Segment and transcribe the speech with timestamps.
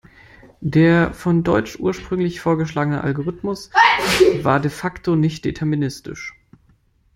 [0.61, 3.69] Der von Deutsch ursprünglich vorgeschlagene Algorithmus
[4.41, 6.33] war de facto nicht deterministisch.